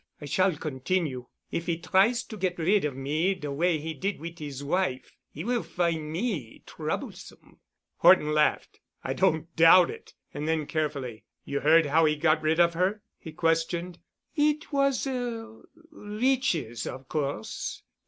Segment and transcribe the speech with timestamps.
[0.19, 1.27] I shall continue.
[1.51, 5.15] If he tries to get rid of me de way he did wit' his wife,
[5.29, 7.59] he will find me troublesome."
[7.97, 8.79] Horton laughed.
[9.03, 13.03] "I don't doubt it." And then, carefully, "You heard how he got rid of her?"
[13.19, 13.99] he questioned.
[14.35, 15.61] "It was 'er
[15.91, 17.83] riches, of course.